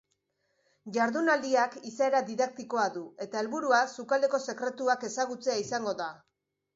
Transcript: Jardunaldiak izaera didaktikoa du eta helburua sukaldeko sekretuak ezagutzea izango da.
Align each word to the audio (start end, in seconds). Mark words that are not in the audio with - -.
Jardunaldiak 0.95 1.75
izaera 1.89 2.21
didaktikoa 2.29 2.85
du 2.95 3.03
eta 3.25 3.41
helburua 3.43 3.81
sukaldeko 3.99 4.39
sekretuak 4.47 5.05
ezagutzea 5.09 5.59
izango 5.65 5.95
da. 6.01 6.09